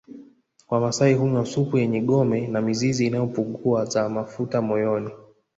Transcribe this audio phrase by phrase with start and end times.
[0.69, 5.09] Wamasai hunywa supu yenye gome na mizizi inayopunguza mafuta moyoni